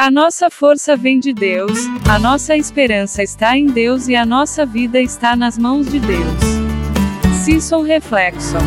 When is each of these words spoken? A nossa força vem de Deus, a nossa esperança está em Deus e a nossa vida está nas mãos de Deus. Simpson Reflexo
A 0.00 0.12
nossa 0.12 0.48
força 0.48 0.96
vem 0.96 1.18
de 1.18 1.32
Deus, 1.32 1.76
a 2.08 2.20
nossa 2.20 2.56
esperança 2.56 3.20
está 3.20 3.58
em 3.58 3.66
Deus 3.66 4.06
e 4.06 4.14
a 4.14 4.24
nossa 4.24 4.64
vida 4.64 5.00
está 5.00 5.34
nas 5.34 5.58
mãos 5.58 5.90
de 5.90 5.98
Deus. 5.98 7.42
Simpson 7.44 7.82
Reflexo 7.82 8.58